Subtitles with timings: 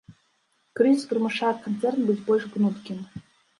[0.79, 3.07] Крызіс прымушае канцэрн быць больш гнуткім.